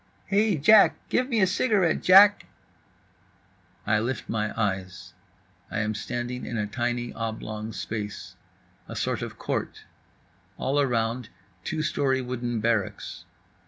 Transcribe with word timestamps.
"Hey, 0.25 0.57
Jack, 0.57 0.95
give 1.09 1.29
me 1.29 1.41
a 1.41 1.45
cigarette, 1.45 2.01
Jack…." 2.01 2.47
I 3.85 3.99
lift 3.99 4.27
my 4.27 4.51
eyes. 4.59 5.13
I 5.69 5.81
am 5.81 5.93
standing 5.93 6.43
in 6.43 6.57
a 6.57 6.65
tiny 6.65 7.13
oblong 7.13 7.71
space. 7.71 8.35
A 8.87 8.95
sort 8.95 9.21
of 9.21 9.37
court. 9.37 9.83
All 10.57 10.79
around, 10.81 11.29
two 11.63 11.83
story 11.83 12.19
wooden 12.19 12.61
barracks. 12.61 13.25